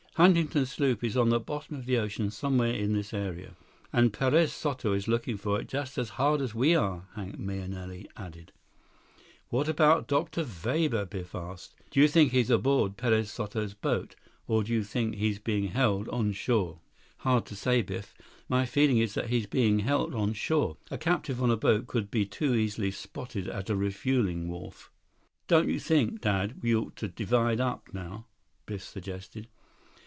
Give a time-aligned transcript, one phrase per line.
[0.15, 3.55] "Huntington's sloop is on the bottom of the ocean somewhere in this area."
[3.93, 8.07] "And Perez Soto is looking for it just as hard as we are," Hank Mahenili
[8.17, 8.51] added.
[9.47, 10.45] "What about Dr.
[10.65, 11.75] Weber?" Biff asked.
[11.91, 14.15] "Do you think he's aboard Perez Soto's boat,
[14.47, 16.81] or do you think he's being held on shore?"
[17.23, 18.13] 103 "Hard to say, Biff.
[18.49, 20.75] My feeling is that he's being held on shore.
[20.91, 24.91] A captive on a boat could be too easily spotted at a refueling wharf."
[25.47, 28.25] "Don't you think, Dad, that we ought to divide up now?"
[28.65, 29.47] Biff suggested.